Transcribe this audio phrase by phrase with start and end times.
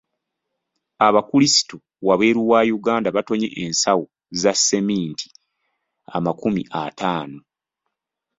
[1.07, 4.05] Abakulisitu wabweru wa Uganda batonye ensawo
[4.41, 5.27] za seminti
[6.17, 7.39] amakumi ataano.